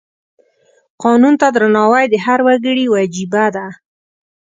قانون 1.03 1.33
ته 1.41 1.47
درناوی 1.55 2.05
د 2.09 2.15
هر 2.25 2.39
وګړي 2.47 2.85
وجیبه 2.93 3.45
ده. 3.55 3.65